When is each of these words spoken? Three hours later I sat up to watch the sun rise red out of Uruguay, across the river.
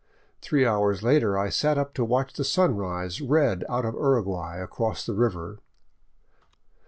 Three 0.41 0.65
hours 0.65 1.03
later 1.03 1.37
I 1.37 1.49
sat 1.49 1.77
up 1.77 1.93
to 1.93 2.03
watch 2.03 2.33
the 2.33 2.43
sun 2.43 2.75
rise 2.75 3.21
red 3.21 3.63
out 3.69 3.85
of 3.85 3.93
Uruguay, 3.93 4.57
across 4.59 5.05
the 5.05 5.13
river. 5.13 5.59